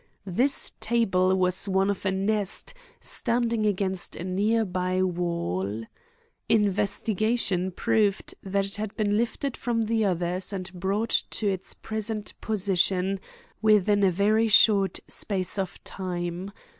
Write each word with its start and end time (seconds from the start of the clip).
This 0.25 0.71
table 0.79 1.35
was 1.35 1.69
one 1.69 1.91
of 1.91 2.07
a 2.07 2.11
nest 2.11 2.73
standing 2.99 3.67
against 3.67 4.15
a 4.15 4.23
near 4.23 4.65
by 4.65 5.03
wall. 5.03 5.83
Investigation 6.49 7.69
proved 7.69 8.33
that 8.41 8.65
it 8.65 8.75
had 8.77 8.97
been 8.97 9.15
lifted 9.15 9.55
from 9.55 9.83
the 9.83 10.03
others 10.05 10.51
and 10.51 10.73
brought 10.73 11.21
to 11.29 11.47
its 11.49 11.75
present 11.75 12.33
position 12.41 13.19
within 13.61 14.03
a 14.03 14.09
very 14.09 14.47
short 14.47 14.99
space 15.07 15.59
of 15.59 15.77
time. 15.83 16.51